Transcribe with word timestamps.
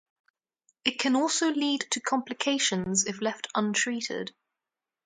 It 0.83 0.97
can 0.97 1.15
also 1.15 1.51
lead 1.51 1.81
to 1.91 1.99
complications 1.99 3.05
if 3.05 3.21
left 3.21 3.49
untreated. 3.53 4.33